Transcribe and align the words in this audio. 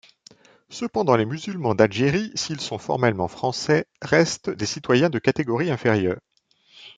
Cependant, 0.71 1.15
les 1.15 1.27
musulmans 1.27 1.75
d'Algérie, 1.75 2.31
s'ils 2.33 2.59
sont 2.59 2.79
formellement 2.79 3.27
français, 3.27 3.85
restent 4.01 4.49
des 4.49 4.65
citoyens 4.65 5.11
de 5.11 5.19
catégorie 5.19 5.69
inférieure. 5.69 6.17